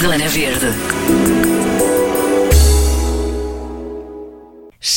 [0.00, 1.59] Zona Verde.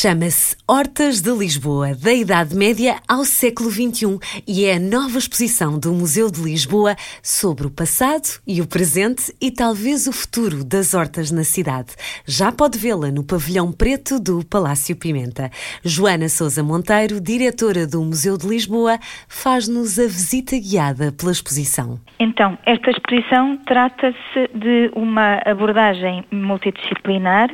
[0.03, 5.79] Chama-se Hortas de Lisboa, da Idade Média ao século XXI e é a nova exposição
[5.79, 6.93] do Museu de Lisboa
[7.23, 11.95] sobre o passado e o presente e talvez o futuro das hortas na cidade.
[12.27, 15.49] Já pode vê-la no pavilhão preto do Palácio Pimenta.
[15.85, 18.99] Joana Sousa Monteiro, diretora do Museu de Lisboa,
[19.29, 21.97] faz-nos a visita guiada pela exposição.
[22.19, 27.49] Então, esta exposição trata-se de uma abordagem multidisciplinar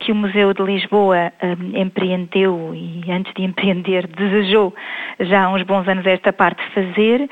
[0.00, 4.74] que o Museu de Lisboa um, empreendeu e antes de empreender desejou
[5.20, 7.28] já há uns bons anos esta parte fazer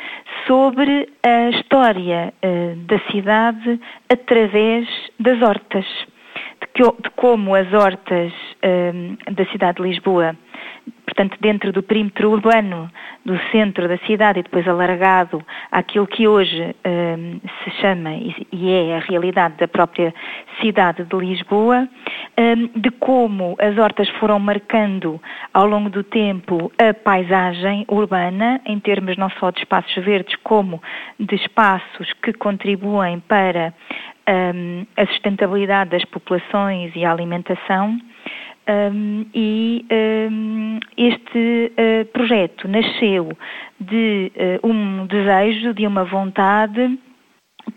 [0.47, 4.89] sobre a história uh, da cidade através
[5.19, 5.85] das hortas,
[6.61, 10.37] de, que, de como as hortas uh, da cidade de Lisboa
[11.13, 12.91] portanto, dentro do perímetro urbano
[13.25, 18.11] do centro da cidade e depois alargado àquilo que hoje um, se chama
[18.51, 20.15] e é a realidade da própria
[20.61, 21.89] cidade de Lisboa,
[22.39, 25.21] um, de como as hortas foram marcando
[25.53, 30.83] ao longo do tempo a paisagem urbana, em termos não só de espaços verdes, como
[31.21, 33.75] de espaços que contribuem para
[34.29, 37.99] um, a sustentabilidade das populações e a alimentação.
[38.69, 39.85] Um, e
[40.31, 43.37] um, este uh, projeto nasceu
[43.81, 44.31] de
[44.63, 46.97] uh, um desejo, de uma vontade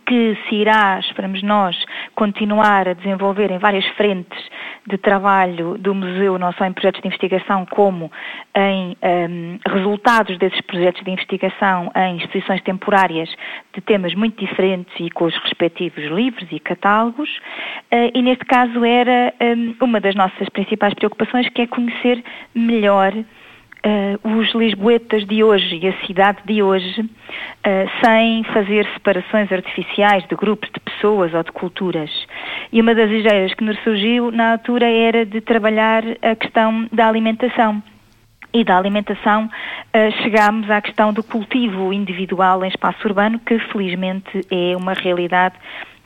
[0.06, 1.76] que se irá, esperamos nós,
[2.14, 4.38] continuar a desenvolver em várias frentes
[4.88, 8.12] de trabalho do museu, não só em projetos de investigação, como
[8.56, 13.30] em um, resultados desses projetos de investigação em exposições temporárias
[13.74, 17.30] de temas muito diferentes e com os respectivos livros e catálogos.
[17.92, 23.12] Uh, e neste caso era um, uma das nossas principais preocupações, que é conhecer melhor
[23.86, 30.28] uh, os lisboetas de hoje e a cidade de hoje, uh, sem fazer separações artificiais
[30.28, 32.10] de grupos de pessoas ou de culturas.
[32.72, 37.08] E uma das ideias que nos surgiu na altura era de trabalhar a questão da
[37.08, 37.82] alimentação.
[38.54, 44.42] E da alimentação uh, chegámos à questão do cultivo individual em espaço urbano, que felizmente
[44.50, 45.56] é uma realidade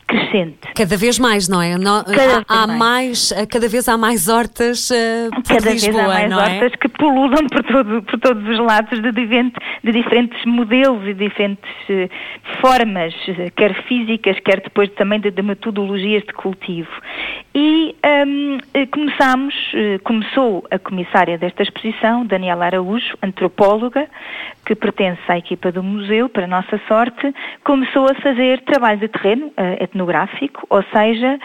[0.10, 0.58] crescente.
[0.76, 1.78] Cada vez mais, não é?
[1.78, 3.32] No, cada há, há mais.
[3.32, 6.36] Eh, cada vez há mais hortas uh, por cada Lisboa, vez há mais é?
[6.36, 6.78] hortas é?
[6.78, 11.70] que pululam por, todo, por todos os lados de, diferente, de diferentes modelos e diferentes
[11.90, 12.10] uh,
[12.60, 13.14] formas,
[13.56, 16.90] quer físicas, quer depois também de, de metodologias de cultivo.
[17.54, 17.96] E
[18.28, 18.58] um,
[18.92, 19.56] começámos,
[20.04, 24.08] começou a comissária desta exposição, Daniela Araújo, antropóloga,
[24.66, 27.34] que pertence à equipa do museu, para nossa sorte,
[27.64, 31.40] começou a fazer trabalho de terreno uh, etnográfico, ou seja,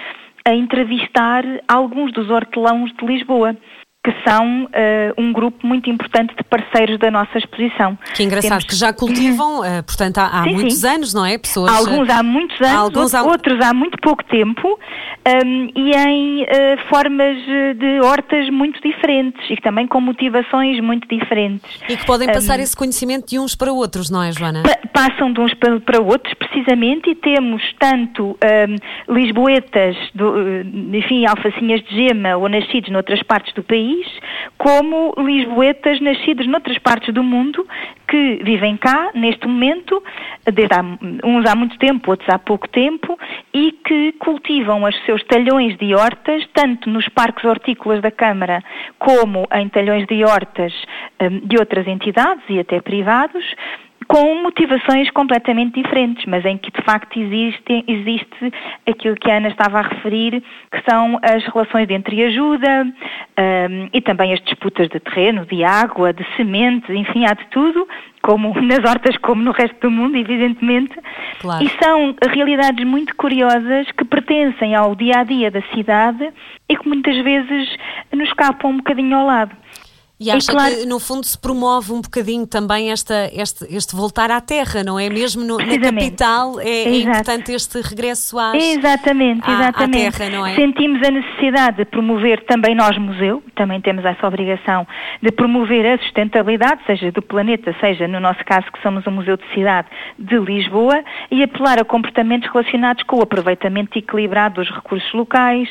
[0.47, 3.57] a entrevistar alguns dos hortelãos de Lisboa
[4.05, 4.69] que são uh,
[5.17, 7.99] um grupo muito importante de parceiros da nossa exposição.
[8.15, 8.65] Que engraçado, Temos...
[8.65, 10.89] que já cultivam, uh, portanto, há, há sim, muitos sim.
[10.89, 11.39] anos, não é?
[11.39, 13.71] Pessoas, Alguns há muitos anos, alguns outros há...
[13.71, 14.79] há muito pouco tempo,
[15.27, 16.47] um, e em uh,
[16.91, 17.39] formas
[17.79, 21.81] de hortas muito diferentes e também com motivações muito diferentes.
[21.89, 24.63] E que podem passar um, esse conhecimento de uns para outros, não é, Joana?
[24.65, 28.39] Pa passam de uns para, para, outros, precisamente, e temos tanto
[29.09, 30.35] um, lisboetas, do,
[30.93, 34.07] enfim, alfacinhas de gema ou nascidos noutras partes do país, país,
[34.59, 37.67] como lisboetas nascidos noutras partes do mundo
[38.09, 40.03] que vivem cá neste momento,
[40.53, 40.83] desde há,
[41.25, 43.19] uns há muito tempo, outros há pouco tempo,
[43.53, 48.63] e que cultivam os seus talhões de hortas, tanto nos parques hortícolas da Câmara
[48.99, 50.73] como em talhões de hortas
[51.21, 53.45] um, de outras entidades e até privados,
[54.09, 58.53] com motivações completamente diferentes, mas em que de facto existe, existe
[58.87, 64.01] aquilo que a Ana estava a referir, que são as relações de entreajuda um, e
[64.01, 67.87] também as disputas de terreno, de água, de sementes, enfim, há de tudo,
[68.23, 70.95] como nas hortas como no resto do mundo, evidentemente.
[71.41, 71.65] Claro.
[71.65, 76.33] E são realidades muito curiosas que pertencem ao dia a dia da cidade
[76.69, 77.77] e que muitas vezes
[78.13, 79.64] nos escapam um bocadinho ao lado.
[80.25, 84.31] E acha claro, que, no fundo, se promove um bocadinho também esta, este, este voltar
[84.31, 85.09] à terra, não é?
[85.09, 90.05] Mesmo no, na capital é, é, importante este regresso às, exatamente, exatamente.
[90.05, 90.55] À, à terra, não é?
[90.55, 94.87] Sentimos a necessidade de promover também nós, museu, também temos essa obrigação
[95.23, 99.37] de promover a sustentabilidade, seja do planeta, seja, no nosso caso, que somos um museu
[99.37, 105.13] de cidade de Lisboa, e apelar a comportamentos relacionados com o aproveitamento equilibrado dos recursos
[105.13, 105.69] locais,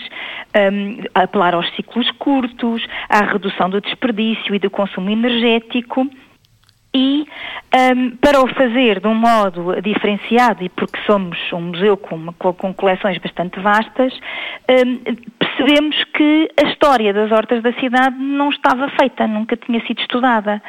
[0.55, 6.07] um, apelar aos ciclos curtos, à redução do desperdício, e do consumo energético
[6.95, 7.25] e
[7.95, 12.73] um, para o fazer de um modo diferenciado e porque somos um museu com, com
[12.73, 14.13] coleções bastante vastas,
[14.69, 15.15] um,
[15.55, 20.61] percebemos que a história das hortas da cidade não estava feita, nunca tinha sido estudada.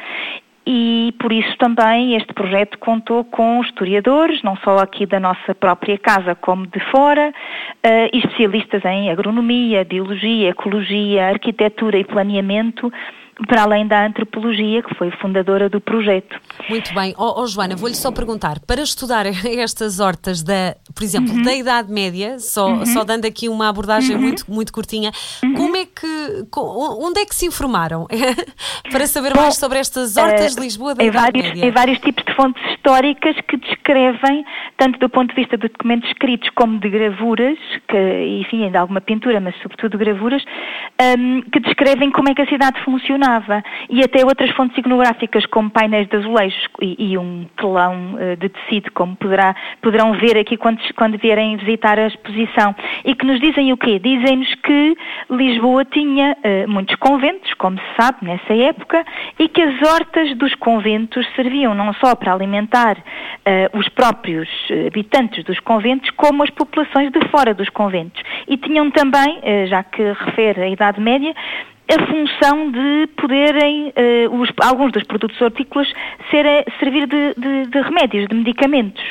[0.67, 5.95] e por isso também este projeto contou com historiadores, não só aqui da nossa própria
[5.95, 12.91] casa como de fora, uh, e especialistas em agronomia, biologia, ecologia, arquitetura e planeamento
[13.47, 16.39] para além da antropologia, que foi fundadora do projeto.
[16.69, 17.13] Muito bem.
[17.17, 21.43] Oh, oh Joana, vou-lhe só perguntar, para estudar estas hortas, da, por exemplo, uhum.
[21.43, 22.85] da Idade Média, só, uhum.
[22.85, 24.21] só dando aqui uma abordagem uhum.
[24.21, 25.11] muito, muito curtinha,
[25.43, 25.53] uhum.
[25.53, 28.07] como é que, onde é que se informaram
[28.89, 31.65] para saber Bom, mais sobre estas hortas uh, de Lisboa da Idade vários, Média?
[31.65, 34.45] Em vários tipos de fontes históricas que descrevem,
[34.77, 37.57] tanto do ponto de vista de documentos escritos como de gravuras,
[37.89, 40.43] que, enfim, ainda alguma pintura, mas sobretudo gravuras,
[41.17, 43.63] um, que descrevem como é que a cidade funciona funcionava.
[43.89, 48.49] E até outras fontes iconográficas, como painéis de azulejos e, e um telão uh, de
[48.49, 52.75] tecido, como poderá, poderão ver aqui quando, quando vierem visitar a exposição.
[53.03, 53.99] E que nos dizem o quê?
[53.99, 54.97] Dizem-nos que
[55.29, 59.03] Lisboa tinha uh, muitos conventos, como se sabe, nessa época,
[59.39, 64.49] e que as hortas dos conventos serviam não só para alimentar uh, os próprios
[64.87, 68.21] habitantes dos conventos, como as populações de fora dos conventos.
[68.47, 71.33] E tinham também, já que refere a Idade Média,
[71.87, 75.87] a função de poderem uh, os, alguns dos produtos hortícolas
[76.31, 76.45] ser,
[76.79, 79.03] servir de, de, de remédios, de medicamentos.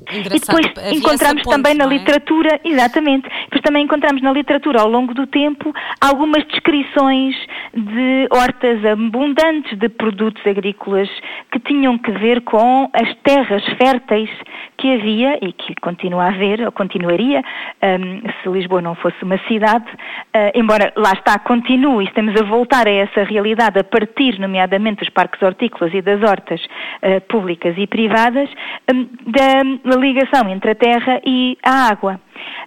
[0.00, 0.34] Engraçado.
[0.34, 1.88] E depois encontramos ponte, também na é?
[1.88, 7.36] literatura, exatamente, depois também encontramos na literatura ao longo do tempo algumas descrições
[7.74, 11.08] de hortas abundantes de produtos agrícolas
[11.50, 14.30] que tinham que ver com as terras férteis
[14.76, 17.42] que havia e que continua a haver, ou continuaria,
[17.82, 22.86] um, se Lisboa não fosse uma cidade, uh, embora lá está, continue, estamos a voltar
[22.86, 27.86] a essa realidade a partir, nomeadamente, dos parques hortícolas e das hortas uh, públicas e
[27.86, 28.48] privadas,
[28.92, 32.20] um, da ligação entre a terra e a água.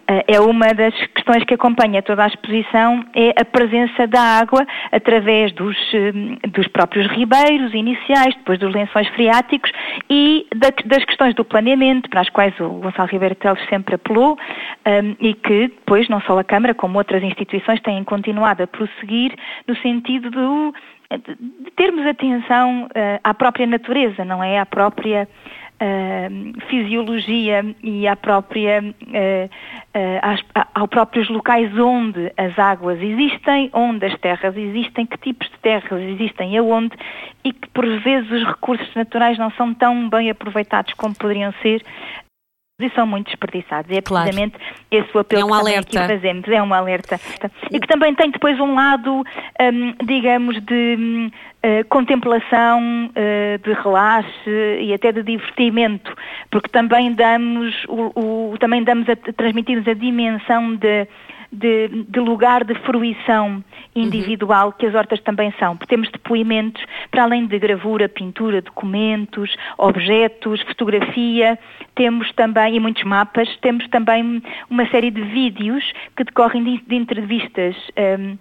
[0.08, 4.66] Eh, é uma das questões que acompanha toda a exposição, é a presença da água
[4.92, 6.12] através dos, eh,
[6.50, 9.72] dos próprios ribeiros iniciais, depois dos lençóis freáticos
[10.10, 10.46] e
[10.86, 14.38] das questões do planeamento, para as quais o Gonçalo Ribeiro Teles sempre apelou
[14.86, 19.34] um, e que depois não só a Câmara como outras instituições têm continuado a prosseguir
[19.68, 20.74] no sentido do,
[21.18, 22.88] de termos atenção
[23.24, 24.60] à própria natureza, não é?
[24.60, 25.28] À própria
[26.70, 34.18] fisiologia e à própria, uh, uh, aos próprios locais onde as águas existem, onde as
[34.20, 36.96] terras existem, que tipos de terras existem, aonde,
[37.44, 41.84] e que por vezes os recursos naturais não são tão bem aproveitados como poderiam ser
[42.80, 43.92] e são muito desperdiçados.
[43.92, 44.76] E é precisamente claro.
[44.90, 46.00] esse o apelo é um que alerta.
[46.00, 46.48] aqui fazemos.
[46.48, 47.22] É um alerta.
[47.72, 49.24] E que também tem depois um lado,
[49.62, 51.32] um, digamos, de um, uh,
[51.62, 56.16] eh, contemplação, uh, de relaxe e até de divertimento,
[56.50, 61.08] porque também damos, o, o também damos a, transmitimos a dimensão de
[61.54, 63.64] de, de lugar de fruição
[63.96, 64.74] individual uhum.
[64.74, 65.78] que as hortas também são.
[65.88, 71.58] Temos depoimentos, para além de gravura, pintura, documentos, objetos, fotografia,
[71.96, 75.84] temos também, e muitos mapas, temos também uma série de vídeos
[76.18, 77.76] que decorrem de, de entrevistas.
[78.20, 78.38] Um,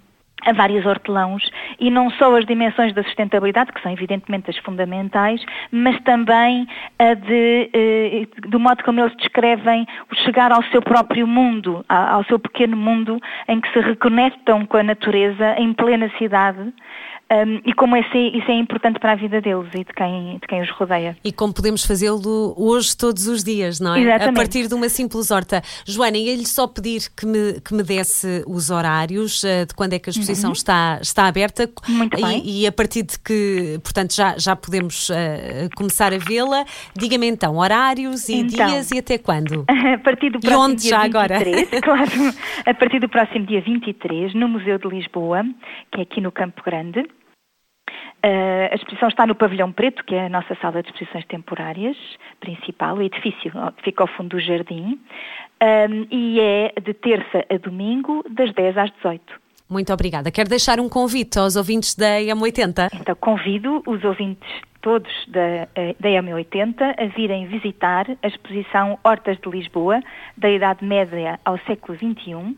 [0.47, 1.49] a vários hortelãos
[1.79, 6.67] e não só as dimensões da sustentabilidade, que são evidentemente as fundamentais, mas também
[6.99, 12.25] a de, eh, do modo como eles descrevem o chegar ao seu próprio mundo, ao
[12.25, 16.73] seu pequeno mundo, em que se reconectam com a natureza em plena cidade
[17.33, 20.47] um, e como esse, isso é importante para a vida deles e de quem, de
[20.47, 21.17] quem os rodeia.
[21.25, 24.03] E como podemos fazê-lo hoje, todos os dias, não é?
[24.03, 24.29] Exatamente.
[24.29, 25.63] A partir de uma simples horta.
[25.87, 29.99] Joana, ia-lhe só pedir que me, que me desse os horários uh, de quando é
[29.99, 30.55] que a exposição uhum.
[30.55, 31.71] está, está aberta.
[31.89, 32.43] Muito bem.
[32.45, 35.15] E, e, a partir de que, portanto, já, já podemos uh,
[35.75, 36.67] começar a vê-la.
[36.95, 39.65] Diga-me então, horários e então, dias e até quando?
[39.93, 41.81] A partir do próximo e onde dia já 23, agora?
[41.83, 42.35] claro,
[42.67, 45.45] a partir do próximo dia 23, no Museu de Lisboa,
[45.93, 47.07] que é aqui no Campo Grande.
[48.25, 51.97] Uh, a exposição está no Pavilhão Preto, que é a nossa sala de exposições temporárias
[52.39, 53.53] principal, o edifício
[53.83, 55.01] fica ao fundo do jardim,
[55.63, 59.43] um, e é de terça a domingo, das 10 às 18.
[59.69, 60.31] Muito obrigada.
[60.31, 62.91] Quero deixar um convite aos ouvintes da EM80.
[63.01, 64.49] Então, convido os ouvintes
[64.83, 70.01] todos da, eh, da EM80 a virem visitar a exposição Hortas de Lisboa,
[70.37, 72.57] da Idade Média ao século XXI,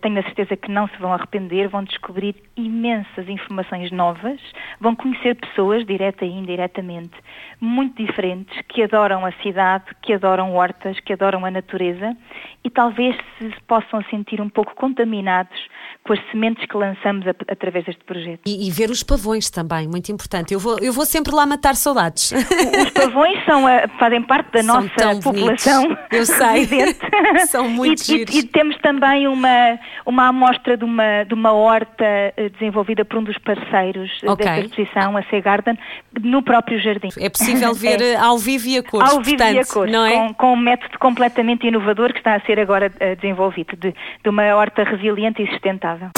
[0.00, 4.40] tenho a certeza que não se vão arrepender, vão descobrir imensas informações novas,
[4.80, 7.14] vão conhecer pessoas, direta e indiretamente,
[7.60, 12.16] muito diferentes, que adoram a cidade, que adoram hortas, que adoram a natureza
[12.62, 15.58] e talvez se possam sentir um pouco contaminados
[16.02, 18.40] com as sementes que lançamos a, através deste projeto.
[18.46, 20.52] E, e, ver os pavões também, muito importante.
[20.52, 22.32] Eu vou, eu vou sempre lá matar saudades.
[22.32, 25.82] Os pavões são, a, fazem parte da são nossa população.
[25.82, 26.06] Bonitos.
[26.12, 26.68] Eu sei.
[27.48, 29.73] são muito e, e, e, temos também uma
[30.06, 34.30] uma, uma amostra de uma, de uma horta eh, desenvolvida por um dos parceiros eh,
[34.30, 34.44] Ok.
[34.46, 35.78] desta exposição, a Sea Garden,
[36.22, 37.08] no próprio jardim.
[37.18, 38.12] É possível ver É.
[38.12, 40.12] eh, ao vivo e a cores, Ao vivo portanto, e a cores, não é?
[40.12, 42.90] com, com um método completamente inovador que está a ser agora
[43.20, 46.10] desenvolvido, de, de uma horta resiliente e sustentável.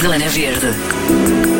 [0.00, 1.57] Zona Verde.